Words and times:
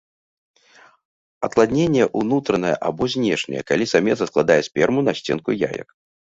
Апладненне 1.47 2.07
ўнутранае 2.23 2.73
або 2.91 3.03
знешняе, 3.17 3.61
калі 3.71 3.85
самец 3.95 4.17
адкладае 4.29 4.59
сперму 4.73 4.99
на 5.09 5.19
сценку 5.23 5.49
яек. 5.71 5.89